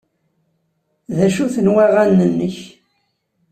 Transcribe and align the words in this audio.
D 1.15 1.17
acu-ten 1.27 1.67
waɣanen-nnek? 1.73 2.57